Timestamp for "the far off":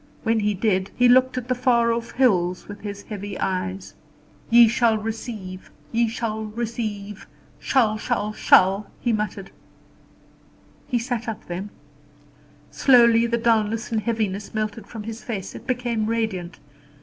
1.47-2.13